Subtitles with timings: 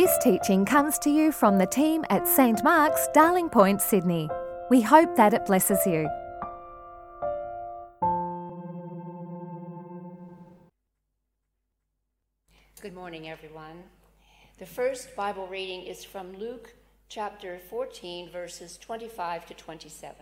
[0.00, 4.30] This teaching comes to you from the team at St Mark's, Darling Point, Sydney.
[4.70, 6.08] We hope that it blesses you.
[12.80, 13.82] Good morning, everyone.
[14.58, 16.74] The first Bible reading is from Luke
[17.10, 20.14] chapter 14, verses 25 to 27.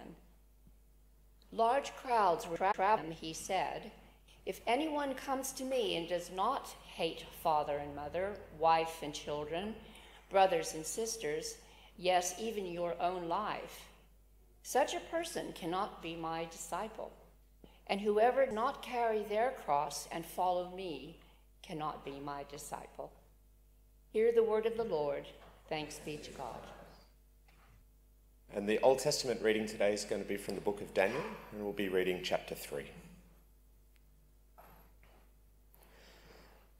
[1.53, 3.93] Large crowds were traveling, he said.
[4.49, 9.75] If anyone comes to me and does not hate father and mother, wife and children,
[10.31, 11.57] brothers and sisters,
[11.99, 13.85] yes, even your own life,
[14.63, 17.13] such a person cannot be my disciple.
[17.89, 21.19] And whoever does not carry their cross and follow me
[21.61, 23.13] cannot be my disciple.
[24.15, 25.27] Hear the word of the Lord.
[25.69, 26.67] Thanks be to God.
[28.55, 31.21] And the Old Testament reading today is going to be from the book of Daniel,
[31.53, 32.87] and we'll be reading chapter 3.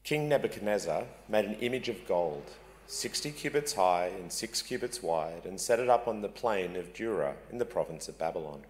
[0.09, 2.53] King Nebuchadnezzar made an image of gold,
[2.87, 6.95] 60 cubits high and 6 cubits wide, and set it up on the plain of
[6.95, 8.63] Dura in the province of Babylon.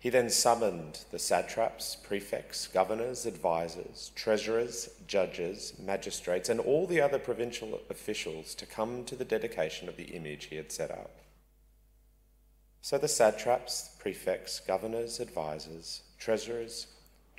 [0.00, 7.20] He then summoned the satraps, prefects, governors, advisers, treasurers, judges, magistrates, and all the other
[7.20, 11.20] provincial officials to come to the dedication of the image he had set up.
[12.82, 16.88] So the satraps, prefects, governors, advisers, treasurers,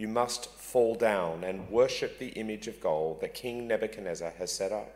[0.00, 4.72] you must fall down and worship the image of gold that King Nebuchadnezzar has set
[4.72, 4.90] up.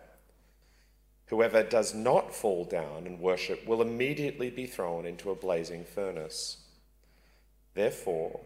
[1.26, 6.56] Whoever does not fall down and worship will immediately be thrown into a blazing furnace.
[7.74, 8.40] Therefore,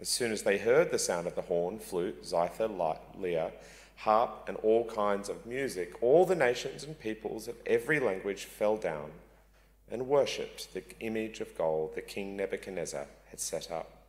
[0.00, 3.52] as soon as they heard the sound of the horn, flute, zither, lyre,
[3.96, 8.78] harp, and all kinds of music, all the nations and peoples of every language fell
[8.78, 9.10] down
[9.90, 14.01] and worshipped the image of gold that King Nebuchadnezzar had set up.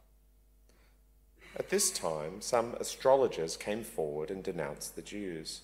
[1.55, 5.61] At this time, some astrologers came forward and denounced the Jews.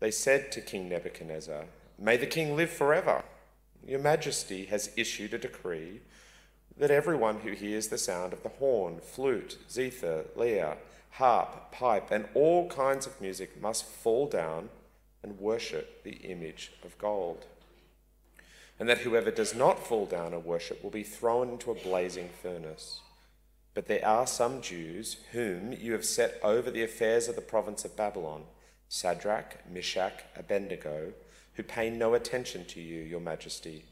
[0.00, 1.66] They said to King Nebuchadnezzar,
[1.98, 3.22] May the king live forever.
[3.86, 6.00] Your majesty has issued a decree
[6.76, 10.76] that everyone who hears the sound of the horn, flute, zither, lyre,
[11.10, 14.70] harp, pipe, and all kinds of music must fall down
[15.22, 17.44] and worship the image of gold.
[18.78, 22.30] And that whoever does not fall down and worship will be thrown into a blazing
[22.42, 23.00] furnace.
[23.80, 27.82] But there are some Jews whom you have set over the affairs of the province
[27.86, 28.42] of Babylon
[28.90, 31.14] Shadrach, Meshach, Abednego,
[31.54, 33.86] who pay no attention to you, your majesty.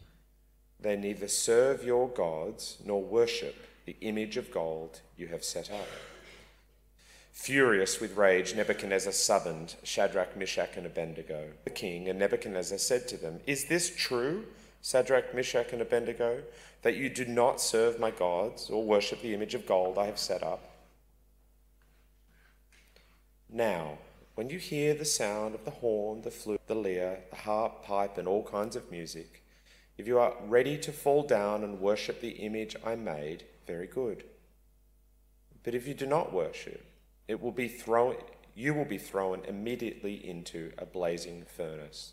[0.79, 3.57] They neither serve your gods nor worship
[3.87, 5.89] the image of gold you have set up.
[7.33, 11.49] Furious with rage, Nebuchadnezzar summoned Shadrach, Meshach, and Abednego.
[11.65, 14.45] The king and Nebuchadnezzar said to them, Is this true,
[14.83, 16.43] Shadrach, Meshach, and Abednego?
[16.83, 20.19] That you do not serve my gods or worship the image of gold I have
[20.19, 20.63] set up.
[23.51, 23.99] Now,
[24.35, 28.19] when you hear the sound of the horn, the flute, the lyre, the harp, pipe,
[28.19, 29.43] and all kinds of music,
[29.97, 34.23] if you are ready to fall down and worship the image I made, very good.
[35.65, 36.87] But if you do not worship,
[37.27, 38.15] it will be thrown,
[38.55, 42.13] you will be thrown immediately into a blazing furnace.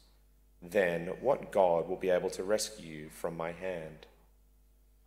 [0.62, 4.08] Then what God will be able to rescue you from my hand?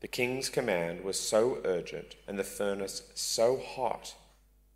[0.00, 4.14] The king's command was so urgent and the furnace so hot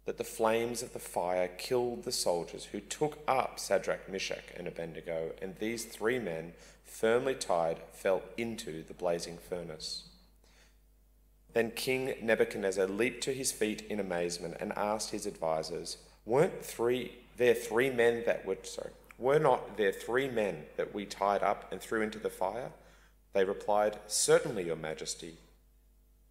[0.04, 4.66] that the flames of the fire killed the soldiers who took up Shadrach, Meshach, and
[4.66, 6.54] Abednego, and these three men,
[6.84, 10.08] firmly tied, fell into the blazing furnace.
[11.52, 17.12] Then King Nebuchadnezzar leaped to his feet in amazement and asked his advisers, Weren't three
[17.36, 21.70] there three men that were sorry, were not there three men that we tied up
[21.70, 22.70] and threw into the fire?
[23.32, 25.37] They replied, Certainly, your majesty.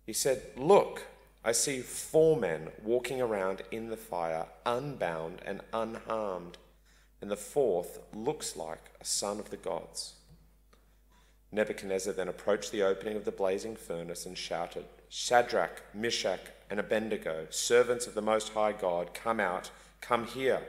[0.05, 1.07] He said, Look,
[1.43, 6.57] I see four men walking around in the fire, unbound and unharmed,
[7.19, 10.13] and the fourth looks like a son of the gods.
[11.51, 16.39] Nebuchadnezzar then approached the opening of the blazing furnace and shouted, Shadrach, Meshach,
[16.69, 20.61] and Abednego, servants of the Most High God, come out, come here.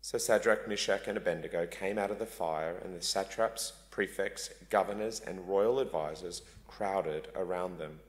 [0.00, 5.20] So Shadrach, Meshach, and Abednego came out of the fire, and the satraps, prefects, governors,
[5.20, 8.00] and royal advisers crowded around them.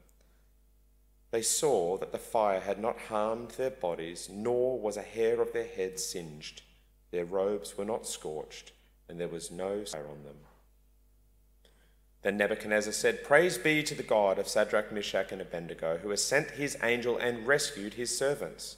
[1.32, 5.54] They saw that the fire had not harmed their bodies, nor was a hair of
[5.54, 6.62] their heads singed.
[7.12, 8.74] Their robes were not scorched,
[9.08, 10.38] and there was no fire on them.
[12.22, 16.24] Then Nebuchadnezzar said, Praise be to the God of Shadrach, Meshach, and Abednego, who has
[16.24, 18.78] sent his angel and rescued his servants.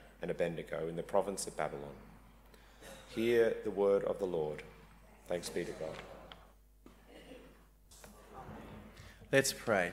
[0.21, 1.95] and Abednego in the province of Babylon.
[3.09, 4.63] Hear the word of the Lord.
[5.27, 5.89] Thanks be to God.
[9.31, 9.91] Let's pray.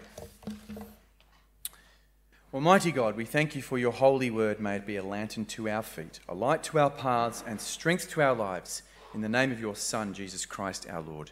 [2.53, 4.59] Almighty God, we thank you for your holy word.
[4.59, 8.11] May it be a lantern to our feet, a light to our paths, and strength
[8.11, 8.83] to our lives.
[9.15, 11.31] In the name of your Son, Jesus Christ our Lord.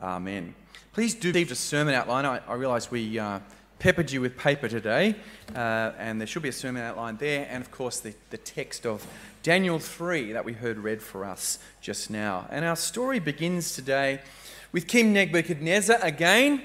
[0.00, 0.54] Amen.
[0.92, 2.24] Please do receive a sermon outline.
[2.24, 3.40] I, I realise we uh,
[3.78, 5.14] peppered you with paper today,
[5.54, 8.84] uh, and there should be a sermon outline there, and of course the, the text
[8.84, 9.06] of
[9.42, 12.46] Daniel 3 that we heard read for us just now.
[12.50, 14.20] And our story begins today
[14.72, 16.62] with King Nebuchadnezzar again.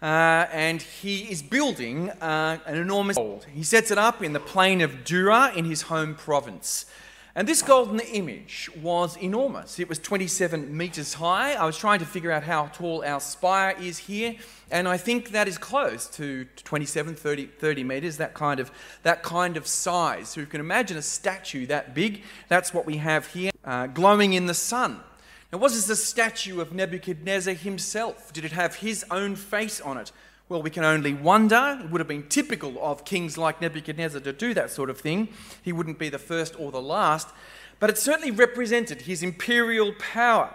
[0.00, 3.16] Uh, and he is building uh, an enormous.
[3.54, 6.86] He sets it up in the plain of Dura in his home province.
[7.34, 9.78] And this golden image was enormous.
[9.78, 11.54] It was 27 meters high.
[11.54, 14.34] I was trying to figure out how tall our spire is here,
[14.70, 18.70] and I think that is close to 27, 30, 30 meters, that kind, of,
[19.02, 20.28] that kind of size.
[20.28, 22.22] So you can imagine a statue that big.
[22.48, 25.00] That's what we have here, uh, glowing in the sun.
[25.50, 28.32] Now, was this a statue of Nebuchadnezzar himself?
[28.34, 30.12] Did it have his own face on it?
[30.52, 31.78] Well, we can only wonder.
[31.82, 35.28] It would have been typical of kings like Nebuchadnezzar to do that sort of thing.
[35.62, 37.28] He wouldn't be the first or the last.
[37.80, 40.52] But it certainly represented his imperial power.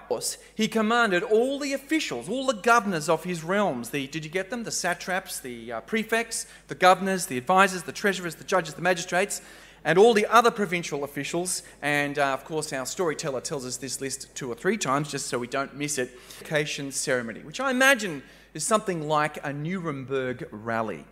[0.53, 3.89] He commanded all the officials, all the governors of his realms.
[3.89, 4.65] The, did you get them?
[4.65, 9.41] The satraps, the uh, prefects, the governors, the advisors, the treasurers, the judges, the magistrates,
[9.83, 11.63] and all the other provincial officials.
[11.81, 15.25] And uh, of course, our storyteller tells us this list two or three times just
[15.25, 16.11] so we don't miss it.
[16.91, 18.21] Ceremony, which I imagine
[18.53, 21.05] is something like a Nuremberg rally.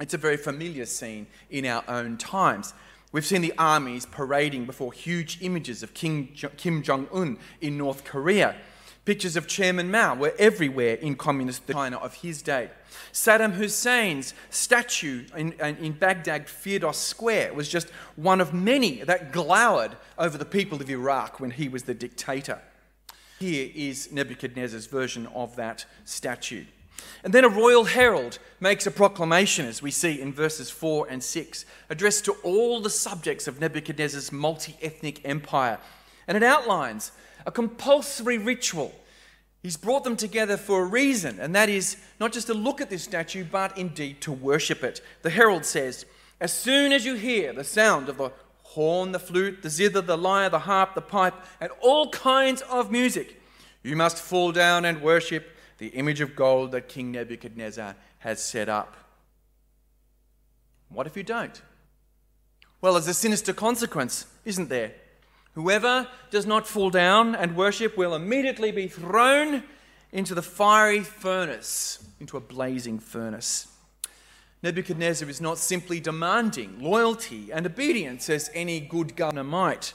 [0.00, 2.74] It's a very familiar scene in our own times.
[3.12, 8.04] We've seen the armies parading before huge images of King Kim Jong un in North
[8.04, 8.56] Korea.
[9.04, 12.70] Pictures of Chairman Mao were everywhere in communist China of his day.
[13.12, 19.96] Saddam Hussein's statue in, in Baghdad Firdos Square was just one of many that glowered
[20.18, 22.60] over the people of Iraq when he was the dictator.
[23.44, 26.64] Here is Nebuchadnezzar's version of that statue.
[27.22, 31.22] And then a royal herald makes a proclamation, as we see in verses 4 and
[31.22, 35.78] 6, addressed to all the subjects of Nebuchadnezzar's multi ethnic empire.
[36.26, 37.12] And it outlines
[37.44, 38.94] a compulsory ritual.
[39.62, 42.88] He's brought them together for a reason, and that is not just to look at
[42.88, 45.02] this statue, but indeed to worship it.
[45.20, 46.06] The herald says,
[46.40, 48.32] As soon as you hear the sound of the
[48.74, 52.90] horn, the flute, the zither, the lyre, the harp, the pipe, and all kinds of
[52.90, 53.40] music.
[53.82, 58.68] You must fall down and worship the image of gold that King Nebuchadnezzar has set
[58.68, 58.96] up.
[60.88, 61.60] What if you don't?
[62.80, 64.92] Well, there's a sinister consequence, isn't there?
[65.54, 69.62] Whoever does not fall down and worship will immediately be thrown
[70.12, 73.68] into the fiery furnace, into a blazing furnace.
[74.64, 79.92] Nebuchadnezzar is not simply demanding loyalty and obedience as any good governor might.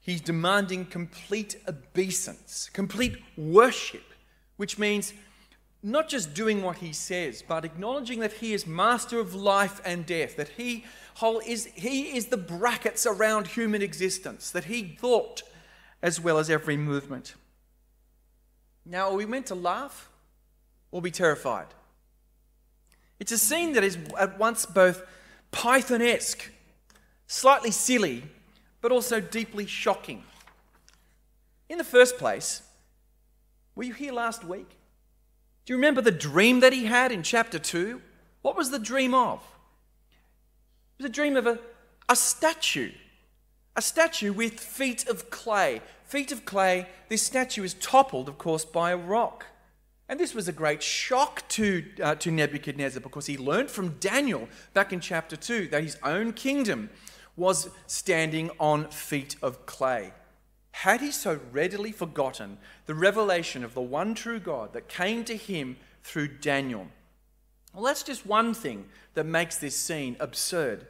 [0.00, 4.02] He's demanding complete obeisance, complete worship,
[4.56, 5.14] which means
[5.84, 10.04] not just doing what he says, but acknowledging that he is master of life and
[10.04, 10.84] death, that he,
[11.46, 15.44] is, he is the brackets around human existence, that he thought
[16.02, 17.36] as well as every movement.
[18.84, 20.10] Now, are we meant to laugh
[20.90, 21.68] or be terrified?
[23.20, 25.02] It's a scene that is at once both
[25.52, 26.48] Pythonesque,
[27.26, 28.24] slightly silly,
[28.80, 30.24] but also deeply shocking.
[31.68, 32.62] In the first place,
[33.76, 34.70] were you here last week?
[35.64, 38.00] Do you remember the dream that he had in chapter 2?
[38.42, 39.40] What was the dream of?
[40.98, 41.58] It was a dream of a,
[42.08, 42.90] a statue.
[43.76, 45.82] A statue with feet of clay.
[46.04, 49.46] Feet of clay, this statue is toppled, of course, by a rock.
[50.10, 54.48] And this was a great shock to, uh, to Nebuchadnezzar because he learned from Daniel
[54.74, 56.90] back in chapter 2 that his own kingdom
[57.36, 60.12] was standing on feet of clay.
[60.72, 65.36] Had he so readily forgotten the revelation of the one true God that came to
[65.36, 66.88] him through Daniel?
[67.72, 70.88] Well, that's just one thing that makes this scene absurd.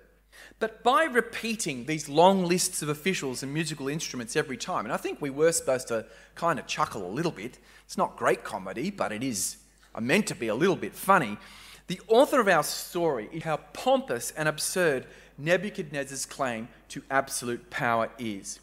[0.58, 4.98] But by repeating these long lists of officials and musical instruments every time, and I
[4.98, 8.90] think we were supposed to kind of chuckle a little bit, it's not great comedy,
[8.90, 9.56] but it is
[9.94, 11.38] uh, meant to be a little bit funny.
[11.86, 15.06] The author of our story is how pompous and absurd
[15.38, 18.60] Nebuchadnezzar's claim to absolute power is.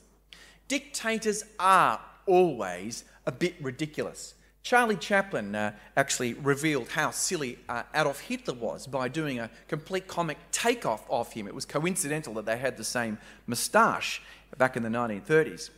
[0.67, 4.36] Dictators are always a bit ridiculous.
[4.67, 10.09] Charlie Chaplin uh, actually revealed how silly uh, Adolf Hitler was by doing a complete
[10.09, 11.47] comic takeoff of him.
[11.47, 14.21] It was coincidental that they had the same moustache
[14.57, 15.69] back in the 1930s.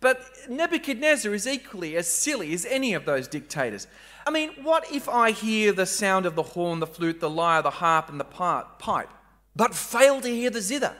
[0.00, 3.86] But Nebuchadnezzar is equally as silly as any of those dictators.
[4.26, 7.62] I mean, what if I hear the sound of the horn, the flute, the lyre,
[7.62, 9.08] the harp, and the pipe,
[9.54, 10.96] but fail to hear the zither?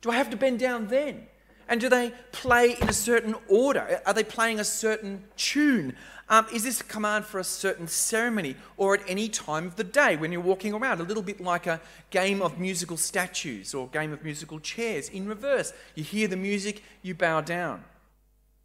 [0.00, 1.28] Do I have to bend down then?
[1.68, 4.00] And do they play in a certain order?
[4.06, 5.96] Are they playing a certain tune?
[6.28, 9.84] Um, is this a command for a certain ceremony or at any time of the
[9.84, 11.00] day when you're walking around?
[11.00, 11.80] A little bit like a
[12.10, 15.72] game of musical statues or game of musical chairs in reverse.
[15.94, 17.84] You hear the music, you bow down.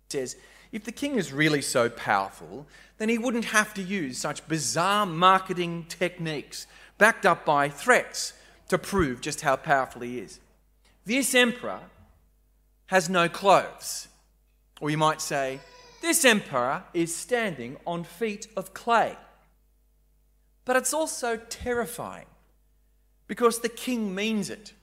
[0.08, 0.36] It says,
[0.72, 2.66] if the king is really so powerful,
[2.98, 6.66] then he wouldn't have to use such bizarre marketing techniques
[6.98, 8.34] backed up by threats
[8.70, 10.40] to prove just how powerful he is.
[11.06, 11.82] This emperor
[12.92, 14.10] has no clothes.
[14.82, 15.62] Or you might say,
[16.02, 19.16] this emperor is standing on feet of clay.
[20.66, 22.26] But it's also terrifying
[23.28, 24.74] because the king means it.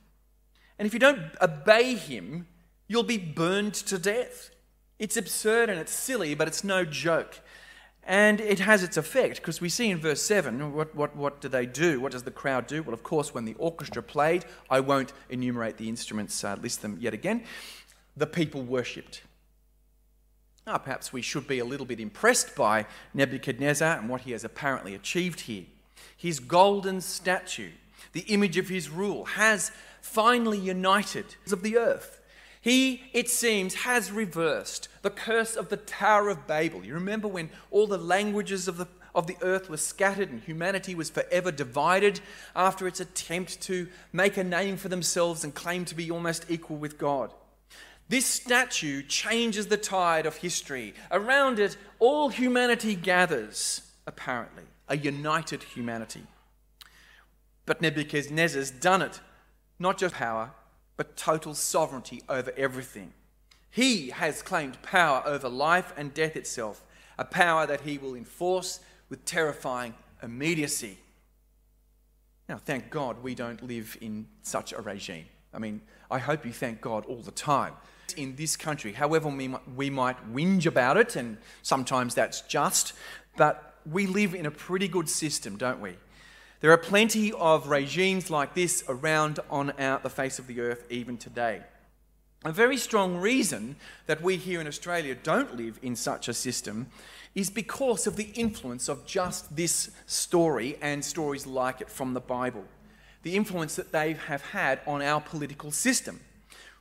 [0.78, 2.46] And if you don't obey him,
[2.86, 4.52] you'll be burned to death.
[4.98, 7.40] It's absurd and it's silly, but it's no joke.
[8.04, 11.48] And it has its effect because we see in verse 7 what, what, what do
[11.48, 12.00] they do?
[12.00, 12.82] What does the crowd do?
[12.82, 16.96] Well, of course, when the orchestra played, I won't enumerate the instruments, uh, list them
[16.98, 17.44] yet again
[18.18, 19.22] the people worshipped.
[20.66, 22.84] Now, ah, perhaps we should be a little bit impressed by
[23.14, 25.64] Nebuchadnezzar and what he has apparently achieved here.
[26.14, 27.70] His golden statue,
[28.12, 29.72] the image of his rule, has
[30.02, 32.20] finally united of the earth.
[32.60, 36.84] He, it seems, has reversed the curse of the Tower of Babel.
[36.84, 40.94] You remember when all the languages of the, of the earth were scattered and humanity
[40.94, 42.20] was forever divided
[42.54, 46.76] after its attempt to make a name for themselves and claim to be almost equal
[46.76, 47.32] with God.
[48.08, 50.94] This statue changes the tide of history.
[51.10, 56.22] Around it, all humanity gathers, apparently, a united humanity.
[57.66, 59.20] But Nebuchadnezzar's done it,
[59.78, 60.52] not just power,
[60.96, 63.12] but total sovereignty over everything.
[63.70, 66.82] He has claimed power over life and death itself,
[67.18, 70.96] a power that he will enforce with terrifying immediacy.
[72.48, 75.26] Now, thank God we don't live in such a regime.
[75.52, 77.74] I mean, I hope you thank God all the time
[78.14, 82.92] in this country, however we might, we might whinge about it, and sometimes that's just,
[83.36, 85.96] but we live in a pretty good system, don't we?
[86.60, 90.86] There are plenty of regimes like this around on our, the face of the earth
[90.90, 91.62] even today.
[92.44, 96.86] A very strong reason that we here in Australia don't live in such a system
[97.34, 102.20] is because of the influence of just this story and stories like it from the
[102.20, 102.64] Bible.
[103.22, 106.20] The influence that they have had on our political system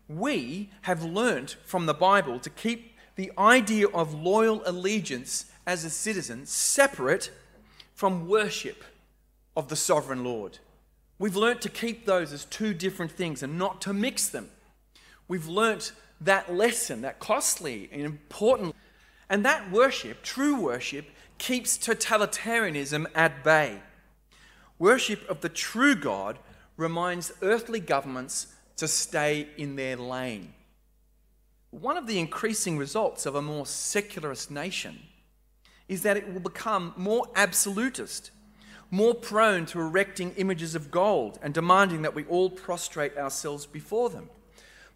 [0.08, 5.90] we have learnt from the Bible to keep the idea of loyal allegiance as a
[5.90, 7.32] citizen separate
[7.94, 8.84] from worship
[9.56, 10.60] of the sovereign Lord.
[11.20, 14.50] We've learnt to keep those as two different things and not to mix them.
[15.28, 18.76] We've learnt that lesson, that costly and important.
[19.30, 23.82] And that worship, true worship, keeps totalitarianism at bay.
[24.80, 26.38] Worship of the true God
[26.78, 30.54] reminds earthly governments to stay in their lane.
[31.72, 35.00] One of the increasing results of a more secularist nation
[35.88, 38.32] is that it will become more absolutist,
[38.90, 44.10] more prone to erecting images of gold and demanding that we all prostrate ourselves before
[44.10, 44.30] them,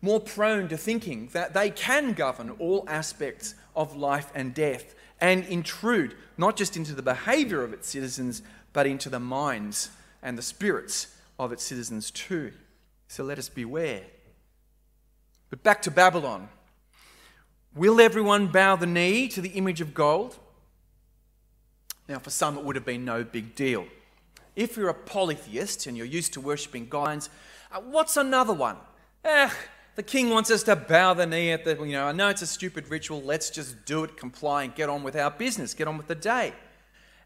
[0.01, 5.45] more prone to thinking that they can govern all aspects of life and death and
[5.45, 8.41] intrude not just into the behavior of its citizens,
[8.73, 9.89] but into the minds
[10.23, 12.51] and the spirits of its citizens too.
[13.11, 14.03] So let us beware.
[15.49, 16.47] But back to Babylon.
[17.75, 20.39] Will everyone bow the knee to the image of gold?
[22.07, 23.85] Now, for some, it would have been no big deal.
[24.55, 27.29] If you're a polytheist and you're used to worshipping gods,
[27.73, 28.77] uh, what's another one?
[29.25, 29.49] Eh,
[29.95, 32.43] the king wants us to bow the knee at the, you know, I know it's
[32.43, 35.89] a stupid ritual, let's just do it, comply, and get on with our business, get
[35.89, 36.53] on with the day.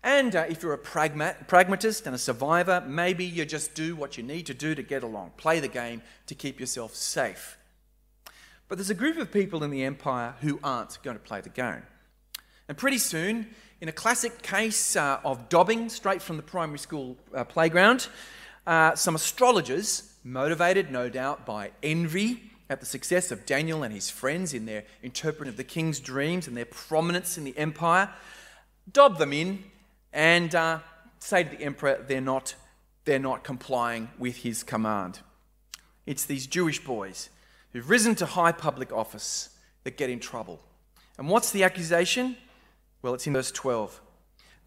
[0.06, 4.18] And uh, if you're a pragmat- pragmatist and a survivor, maybe you just do what
[4.18, 7.58] you need to do to get along, play the game to keep yourself safe.
[8.68, 11.50] But there's a group of people in the empire who aren't going to play the
[11.50, 11.82] game.
[12.68, 13.48] And pretty soon,
[13.82, 18.08] in a classic case uh, of dobbing straight from the primary school uh, playground,
[18.68, 24.12] uh, some astrologers, motivated no doubt by envy at the success of Daniel and his
[24.12, 28.12] friends in their interpreting of the king's dreams and their prominence in the empire,
[28.92, 29.64] dob them in
[30.16, 30.80] and uh,
[31.20, 32.56] say to the emperor they're not,
[33.04, 35.20] they're not complying with his command.
[36.08, 37.30] It's these Jewish boys
[37.74, 39.50] who've risen to high public office
[39.84, 40.62] that get in trouble.
[41.18, 42.38] And what's the accusation?
[43.02, 44.02] Well, it's in verse 12.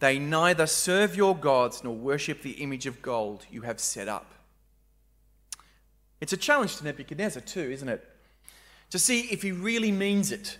[0.00, 4.34] They neither serve your gods nor worship the image of gold you have set up.
[6.20, 8.06] It's a challenge to Nebuchadnezzar, too, isn't it?
[8.90, 10.58] To see if he really means it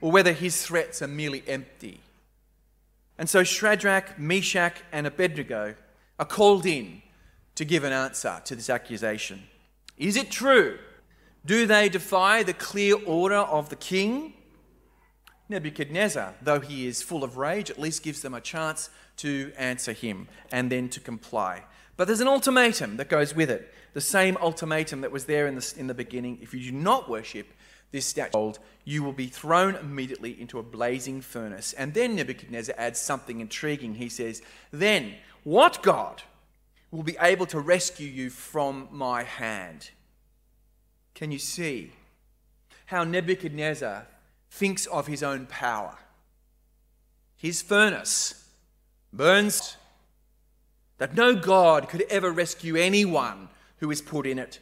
[0.00, 2.00] or whether his threats are merely empty.
[3.20, 5.74] And so Shadrach, Meshach, and Abednego
[6.18, 7.02] are called in
[7.54, 9.42] to give an answer to this accusation.
[9.98, 10.78] Is it true?
[11.44, 14.32] Do they defy the clear order of the king?
[15.50, 19.92] Nebuchadnezzar, though he is full of rage, at least gives them a chance to answer
[19.92, 21.64] him and then to comply.
[21.98, 23.74] But there's an ultimatum that goes with it.
[23.92, 26.38] The same ultimatum that was there in the, in the beginning.
[26.40, 27.48] If you do not worship
[27.90, 28.52] this statue,
[28.84, 31.72] you will be thrown immediately into a blazing furnace.
[31.72, 33.94] And then Nebuchadnezzar adds something intriguing.
[33.94, 36.22] He says, Then what God
[36.90, 39.90] will be able to rescue you from my hand?
[41.14, 41.92] Can you see
[42.86, 44.06] how Nebuchadnezzar
[44.50, 45.96] thinks of his own power?
[47.36, 48.48] His furnace
[49.12, 49.76] burns
[50.98, 53.48] that no God could ever rescue anyone
[53.78, 54.60] who is put in it.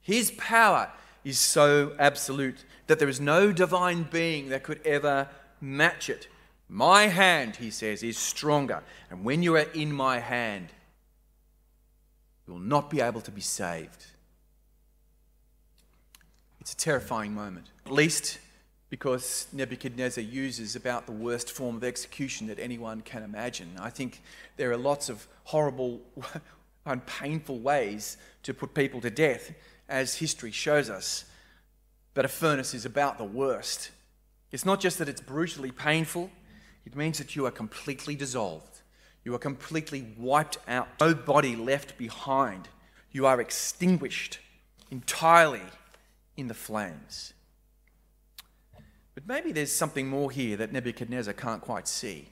[0.00, 0.90] His power
[1.24, 5.28] is so absolute that there is no divine being that could ever
[5.60, 6.28] match it.
[6.68, 8.82] My hand, he says, is stronger.
[9.10, 10.68] And when you are in my hand,
[12.46, 14.06] you will not be able to be saved.
[16.60, 18.38] It's a terrifying moment, at least
[18.92, 23.70] because Nebuchadnezzar uses about the worst form of execution that anyone can imagine.
[23.80, 24.20] I think
[24.58, 26.02] there are lots of horrible
[26.86, 29.50] and painful ways to put people to death,
[29.88, 31.24] as history shows us.
[32.14, 33.90] But a furnace is about the worst.
[34.50, 36.30] It's not just that it's brutally painful,
[36.84, 38.80] it means that you are completely dissolved.
[39.24, 42.68] You are completely wiped out, no body left behind.
[43.12, 44.40] You are extinguished
[44.90, 45.62] entirely
[46.36, 47.32] in the flames.
[49.14, 52.28] But maybe there's something more here that Nebuchadnezzar can't quite see.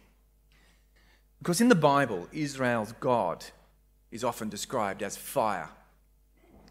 [1.38, 3.44] Because in the Bible, Israel's God
[4.10, 5.70] is often described as fire.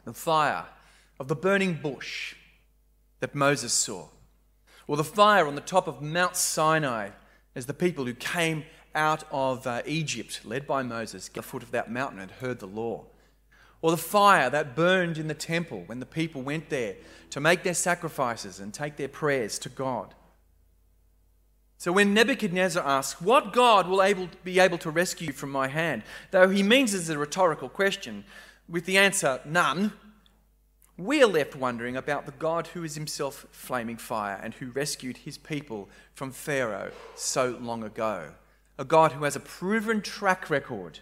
[0.09, 0.65] The fire
[1.19, 2.33] of the burning bush
[3.19, 4.07] that Moses saw,
[4.87, 7.09] or the fire on the top of Mount Sinai
[7.53, 8.63] as the people who came
[8.95, 12.57] out of uh, Egypt, led by Moses, at the foot of that mountain and heard
[12.57, 13.05] the law.
[13.83, 16.95] Or the fire that burned in the temple when the people went there
[17.29, 20.15] to make their sacrifices and take their prayers to God.
[21.77, 25.67] So when Nebuchadnezzar asks, What God will able, be able to rescue you from my
[25.67, 26.01] hand?
[26.31, 28.25] Though he means it's a rhetorical question,
[28.69, 29.91] with the answer, None,
[30.95, 35.17] we are left wondering about the God who is himself flaming fire and who rescued
[35.17, 38.33] his people from Pharaoh so long ago.
[38.77, 40.99] A God who has a proven track record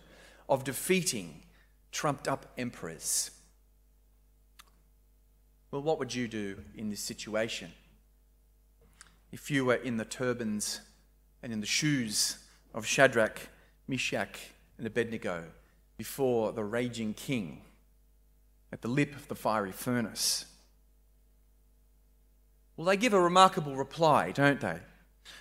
[0.48, 1.44] of defeating
[1.92, 3.32] trumped up emperors.
[5.72, 7.72] Well, what would you do in this situation?
[9.32, 10.82] If you were in the turbans
[11.44, 12.38] and in the shoes
[12.74, 13.50] of Shadrach,
[13.88, 15.44] Meshach, and Abednego
[15.98, 17.62] before the raging king
[18.72, 20.46] at the lip of the fiery furnace.
[22.76, 24.78] Well, they give a remarkable reply, don't they?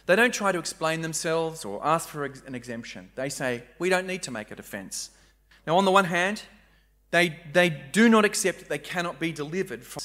[0.07, 3.11] They don't try to explain themselves or ask for an exemption.
[3.15, 5.11] They say, We don't need to make a defense.
[5.67, 6.43] Now, on the one hand,
[7.11, 10.03] they, they do not accept that they cannot be delivered from.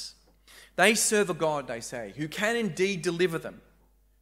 [0.76, 3.60] They serve a God, they say, who can indeed deliver them,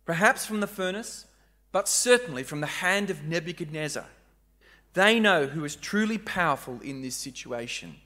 [0.04, 1.26] perhaps from the furnace,
[1.72, 4.06] but certainly from the hand of Nebuchadnezzar.
[4.94, 7.96] They know who is truly powerful in this situation.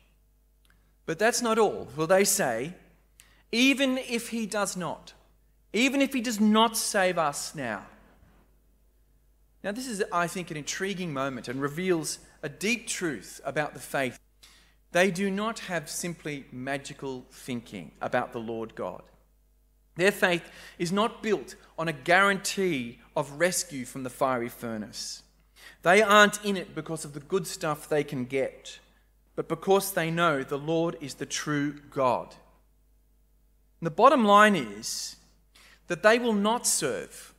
[1.07, 1.89] But that's not all.
[1.95, 2.75] For they say,
[3.53, 5.13] even if he does not,
[5.73, 7.87] even if he does not save us now.
[9.63, 13.81] Now, this is, I think, an intriguing moment and reveals a deep truth about the
[13.81, 14.19] faith.
[14.93, 19.03] They do not have simply magical thinking about the Lord God.
[19.97, 25.24] Their faith is not built on a guarantee of rescue from the fiery furnace.
[25.85, 28.79] They aren't in it because of the good stuff they can get,
[29.37, 32.35] but because they know the Lord is the true God.
[33.81, 35.17] And the bottom line is
[35.89, 37.35] that they will not serve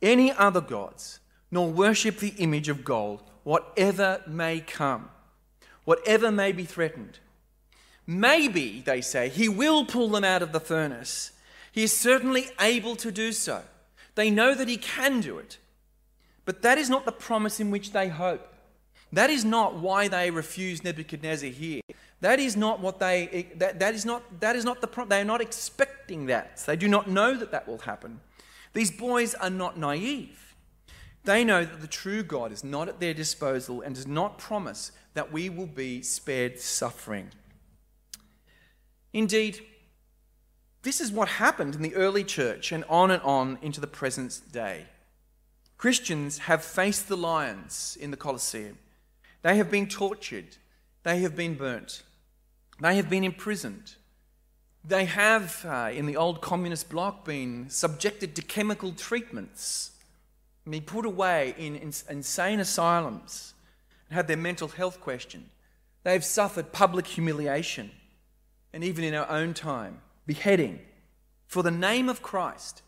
[0.00, 5.10] any other gods, nor worship the image of gold, whatever may come,
[5.84, 7.18] whatever may be threatened.
[8.06, 11.32] Maybe, they say, he will pull them out of the furnace.
[11.72, 13.64] He is certainly able to do so.
[14.14, 15.58] They know that he can do it.
[16.46, 18.54] But that is not the promise in which they hope.
[19.12, 21.82] That is not why they refuse Nebuchadnezzar here.
[22.20, 25.24] That is not what they, that, that is not, that is not the, they are
[25.24, 26.56] not expecting that.
[26.66, 28.20] They do not know that that will happen.
[28.72, 30.54] These boys are not naive.
[31.24, 34.92] They know that the true God is not at their disposal and does not promise
[35.14, 37.30] that we will be spared suffering.
[39.12, 39.60] Indeed,
[40.82, 44.40] this is what happened in the early church and on and on into the present
[44.52, 44.86] day.
[45.78, 48.78] Christians have faced the lions in the Colosseum.
[49.42, 50.56] They have been tortured.
[51.02, 52.02] They have been burnt.
[52.80, 53.94] They have been imprisoned.
[54.84, 59.92] They have, uh, in the old communist bloc, been subjected to chemical treatments,
[60.68, 63.54] been put away in, in insane asylums,
[64.08, 65.48] and had their mental health questioned.
[66.04, 67.90] They have suffered public humiliation,
[68.72, 70.80] and even in our own time, beheading
[71.46, 72.82] for the name of Christ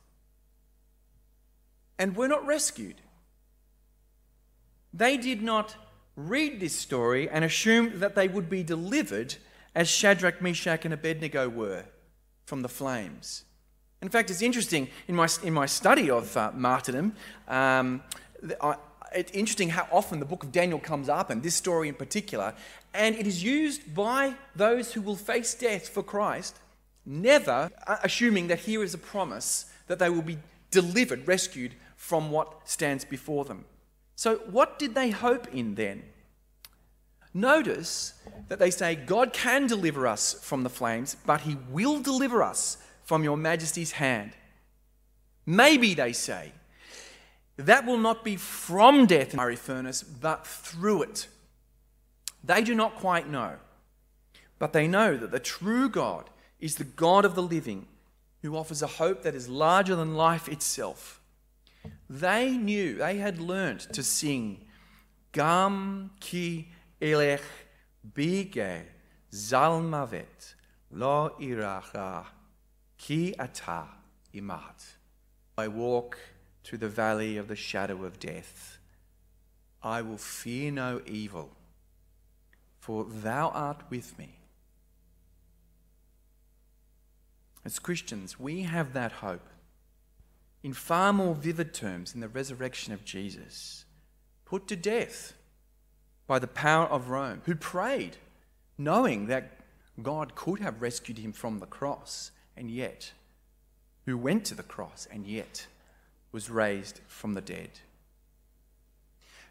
[1.98, 2.96] and were not rescued.
[4.92, 5.76] They did not
[6.16, 9.36] read this story and assume that they would be delivered
[9.74, 11.84] as Shadrach, Meshach, and Abednego were
[12.46, 13.44] from the flames.
[14.00, 17.14] In fact, it's interesting in my, in my study of uh, martyrdom,
[17.46, 18.02] um,
[18.60, 18.76] I,
[19.14, 22.54] it's interesting how often the book of Daniel comes up, and this story in particular,
[22.94, 26.58] and it is used by those who will face death for Christ,
[27.06, 30.38] never uh, assuming that here is a promise that they will be
[30.70, 33.64] delivered, rescued from what stands before them.
[34.14, 36.04] So, what did they hope in then?
[37.34, 38.14] Notice
[38.48, 42.78] that they say, God can deliver us from the flames, but he will deliver us
[43.04, 44.32] from your majesty's hand.
[45.44, 46.52] Maybe, they say,
[47.56, 51.26] that will not be from death in the fiery furnace, but through it.
[52.42, 53.56] They do not quite know,
[54.58, 56.30] but they know that the true God
[56.60, 57.86] is the God of the living,
[58.42, 61.17] who offers a hope that is larger than life itself.
[62.08, 64.64] They knew, they had learned to sing
[65.32, 66.68] Gam ki
[67.00, 67.42] elech
[68.14, 68.82] bige
[69.32, 70.54] zalmavet
[70.90, 72.24] lo iracha
[72.96, 73.88] ki ata
[74.34, 74.94] imat.
[75.56, 76.18] I walk
[76.64, 78.78] through the valley of the shadow of death.
[79.82, 81.50] I will fear no evil,
[82.78, 84.38] for thou art with me.
[87.64, 89.48] As Christians, we have that hope
[90.62, 93.84] in far more vivid terms in the resurrection of Jesus,
[94.44, 95.34] put to death
[96.26, 98.16] by the power of Rome, who prayed
[98.76, 99.60] knowing that
[100.02, 103.12] God could have rescued him from the cross, and yet,
[104.06, 105.66] who went to the cross and yet
[106.32, 107.70] was raised from the dead.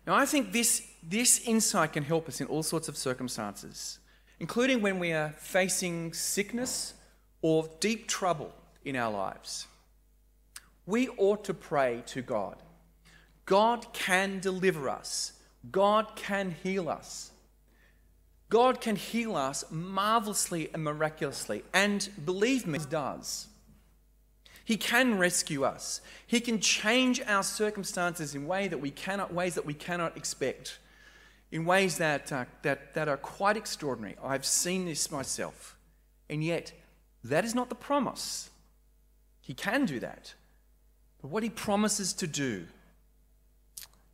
[0.06, 4.00] Now, I think this, this insight can help us in all sorts of circumstances,
[4.40, 6.94] including when we are facing sickness
[7.42, 8.54] or deep trouble
[8.86, 9.68] in our lives
[10.88, 12.56] we ought to pray to God.
[13.46, 15.34] God can deliver us,
[15.72, 17.32] God can heal us.
[18.50, 23.48] God can heal us marvelously and miraculously, and believe me, He does.
[24.64, 26.02] He can rescue us.
[26.26, 30.80] He can change our circumstances in way that we cannot, ways that we cannot expect,
[31.52, 34.16] in ways that, uh, that, that are quite extraordinary.
[34.24, 35.78] I've seen this myself.
[36.30, 36.74] And yet,
[37.24, 38.50] that is not the promise.
[39.42, 40.34] He can do that.
[41.22, 42.68] But what he promises to do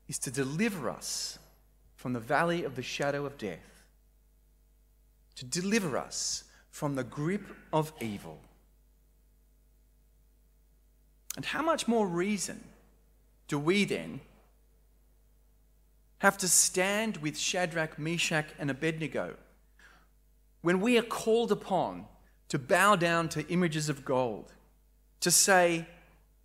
[0.08, 1.40] is to deliver us
[1.96, 3.84] from the valley of the shadow of death,
[5.36, 8.40] to deliver us from the grip of evil.
[11.36, 12.64] And how much more reason
[13.48, 14.22] do we then
[16.20, 19.36] have to stand with Shadrach, Meshach, and Abednego
[20.62, 22.06] when we are called upon
[22.48, 24.54] to bow down to images of gold,
[25.20, 25.86] to say,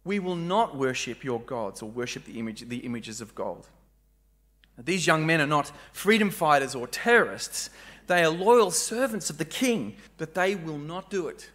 [0.09, 3.69] we will not worship your gods or worship the, image, the images of gold.
[4.79, 7.69] Now, these young men are not freedom fighters or terrorists.
[8.07, 11.51] They are loyal servants of the king, but they will not do it.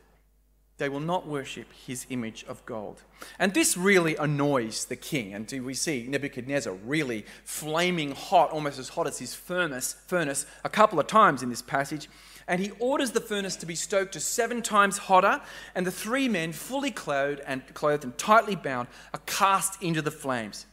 [0.78, 3.02] They will not worship his image of gold.
[3.39, 5.34] And this really annoys the king.
[5.34, 10.70] And we see Nebuchadnezzar really flaming hot, almost as hot as his furnace, furnace a
[10.70, 12.08] couple of times in this passage.
[12.48, 15.42] And he orders the furnace to be stoked to seven times hotter,
[15.76, 20.12] and the three men, fully clothed and clothed and tightly bound, are cast into the
[20.12, 20.66] flames.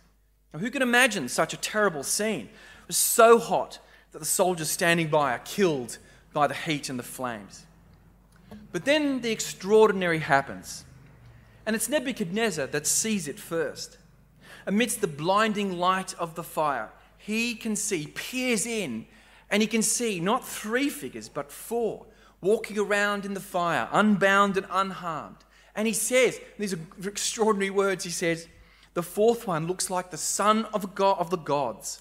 [0.53, 2.47] Now, who can imagine such a terrible scene?
[2.47, 3.79] It was so hot
[4.13, 5.99] that the soldiers standing by are killed
[6.33, 7.67] by the heat and the flames.
[8.73, 10.85] But then the extraordinary happens,
[11.67, 13.99] and it's Nebuchadnezzar that sees it first.
[14.67, 19.07] Amidst the blinding light of the fire, he can see, peers in,
[19.51, 22.07] and he can see not three figures, but four,
[22.41, 25.39] walking around in the fire, unbound and unharmed.
[25.75, 28.49] And he says, these are extraordinary words, he says,
[28.95, 32.01] the fourth one looks like the son of, God, of the gods.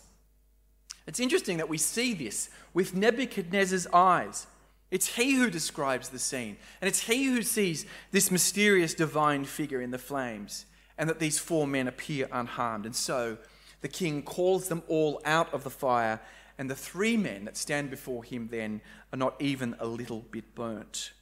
[1.06, 4.48] It's interesting that we see this with Nebuchadnezzar's eyes.
[4.92, 9.82] It's he who describes the scene, and it's he who sees this mysterious divine figure
[9.82, 10.66] in the flames,
[10.98, 12.86] and that these four men appear unharmed.
[12.86, 13.38] And so
[13.82, 16.20] the king calls them all out of the fire,
[16.60, 18.82] and the three men that stand before him then
[19.14, 21.14] are not even a little bit burnt.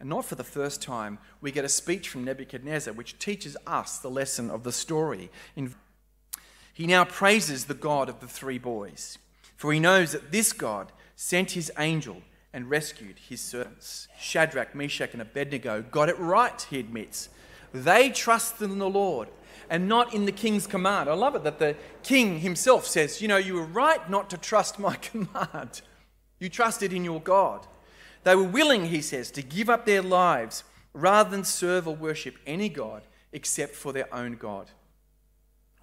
[0.00, 3.98] And not for the first time, we get a speech from Nebuchadnezzar which teaches us
[3.98, 5.30] the lesson of the story.
[6.74, 9.18] He now praises the God of the three boys,
[9.56, 12.20] for he knows that this God sent his angel
[12.52, 14.08] and rescued his servants.
[14.18, 17.28] Shadrach, Meshach, and Abednego got it right, he admits.
[17.72, 19.28] They trusted in the Lord
[19.70, 21.08] and not in the king's command.
[21.08, 24.38] I love it that the king himself says, You know, you were right not to
[24.38, 25.82] trust my command.
[26.38, 27.66] You trusted in your God.
[28.24, 32.36] They were willing, he says, to give up their lives rather than serve or worship
[32.46, 34.70] any God except for their own God.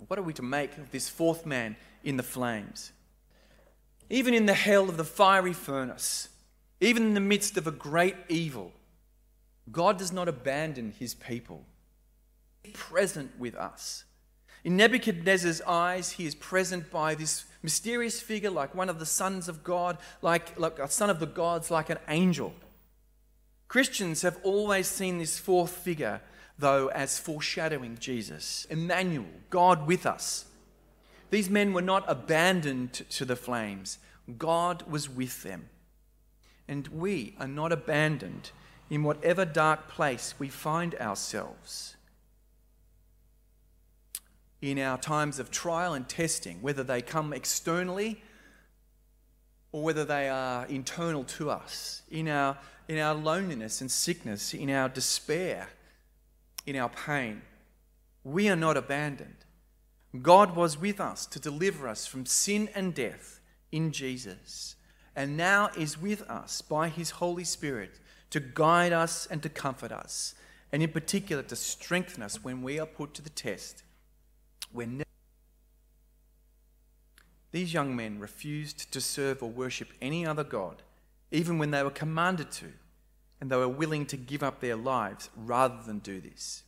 [0.07, 2.91] What are we to make of this fourth man in the flames?
[4.09, 6.29] Even in the hell of the fiery furnace,
[6.79, 8.71] even in the midst of a great evil,
[9.71, 11.65] God does not abandon his people.
[12.73, 14.05] Present with us.
[14.63, 19.49] In Nebuchadnezzar's eyes, he is present by this mysterious figure, like one of the sons
[19.49, 22.53] of God, like, like a son of the gods, like an angel.
[23.67, 26.21] Christians have always seen this fourth figure,
[26.59, 30.45] though, as foreshadowing Jesus, Emmanuel, God with us.
[31.29, 33.97] These men were not abandoned to the flames,
[34.37, 35.69] God was with them.
[36.67, 38.51] And we are not abandoned
[38.89, 41.95] in whatever dark place we find ourselves.
[44.61, 48.23] In our times of trial and testing, whether they come externally
[49.71, 54.69] or whether they are internal to us, in our, in our loneliness and sickness, in
[54.69, 55.69] our despair,
[56.65, 57.41] in our pain,
[58.23, 59.45] we are not abandoned.
[60.21, 63.39] God was with us to deliver us from sin and death
[63.71, 64.75] in Jesus
[65.15, 69.91] and now is with us by his Holy Spirit to guide us and to comfort
[69.91, 70.35] us,
[70.71, 73.83] and in particular to strengthen us when we are put to the test.
[74.73, 75.03] When
[77.51, 80.81] these young men refused to serve or worship any other God,
[81.31, 82.67] even when they were commanded to,
[83.39, 86.63] and they were willing to give up their lives rather than do this.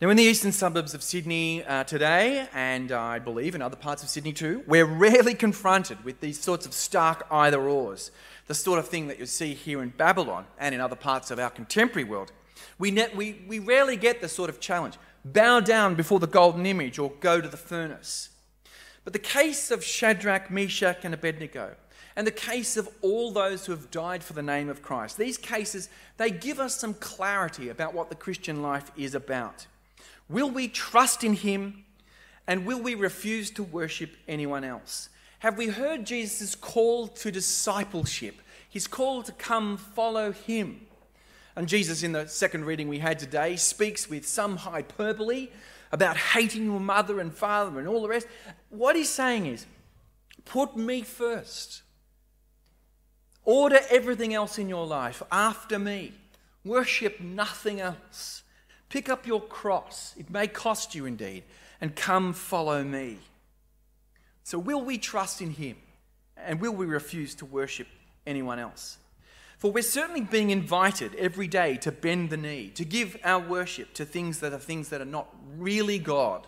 [0.00, 3.74] Now, in the eastern suburbs of Sydney uh, today, and uh, I believe in other
[3.74, 8.12] parts of Sydney too, we're rarely confronted with these sorts of stark either ors,
[8.46, 11.40] the sort of thing that you see here in Babylon and in other parts of
[11.40, 12.30] our contemporary world.
[12.78, 16.66] We, ne- we, we rarely get the sort of challenge bow down before the golden
[16.66, 18.30] image or go to the furnace.
[19.04, 21.74] But the case of Shadrach, Meshach, and Abednego,
[22.14, 25.38] and the case of all those who have died for the name of Christ, these
[25.38, 29.66] cases, they give us some clarity about what the Christian life is about.
[30.28, 31.84] Will we trust in him
[32.46, 35.10] and will we refuse to worship anyone else?
[35.40, 38.42] Have we heard Jesus' call to discipleship?
[38.68, 40.87] His call to come follow him.
[41.58, 45.48] And Jesus, in the second reading we had today, speaks with some hyperbole
[45.90, 48.28] about hating your mother and father and all the rest.
[48.70, 49.66] What he's saying is,
[50.44, 51.82] put me first.
[53.44, 56.12] Order everything else in your life after me.
[56.64, 58.44] Worship nothing else.
[58.88, 61.42] Pick up your cross, it may cost you indeed,
[61.80, 63.18] and come follow me.
[64.44, 65.76] So, will we trust in him?
[66.36, 67.88] And will we refuse to worship
[68.28, 68.98] anyone else?
[69.58, 73.92] For we're certainly being invited every day to bend the knee, to give our worship
[73.94, 76.46] to things that are things that are not really God.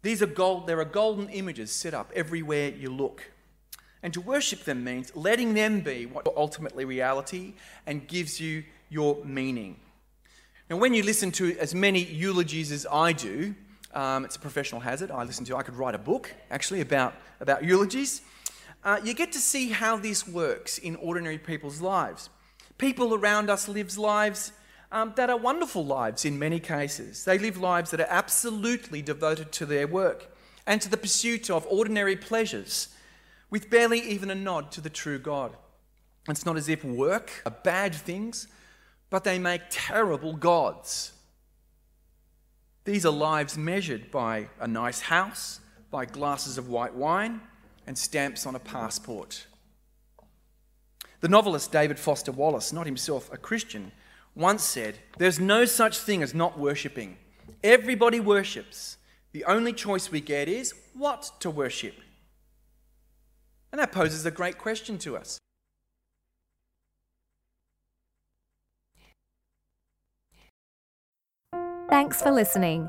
[0.00, 3.30] These are gold, there are golden images set up everywhere you look.
[4.02, 7.52] And to worship them means letting them be what ultimately reality
[7.86, 9.76] and gives you your meaning.
[10.70, 13.54] Now, when you listen to as many eulogies as I do,
[13.92, 15.10] um, it's a professional hazard.
[15.10, 18.22] I listen to, I could write a book actually about, about eulogies.
[18.82, 22.30] Uh, you get to see how this works in ordinary people's lives.
[22.78, 24.52] People around us live lives
[24.90, 27.24] um, that are wonderful lives in many cases.
[27.24, 30.34] They live lives that are absolutely devoted to their work
[30.66, 32.88] and to the pursuit of ordinary pleasures
[33.50, 35.56] with barely even a nod to the true God.
[36.28, 38.46] It's not as if work are bad things,
[39.10, 41.12] but they make terrible gods.
[42.84, 47.40] These are lives measured by a nice house, by glasses of white wine,
[47.90, 49.48] and stamps on a passport.
[51.22, 53.90] The novelist David Foster Wallace, not himself a Christian,
[54.36, 57.16] once said, There's no such thing as not worshipping.
[57.64, 58.96] Everybody worships.
[59.32, 61.96] The only choice we get is what to worship.
[63.72, 65.40] And that poses a great question to us.
[71.88, 72.88] Thanks for listening.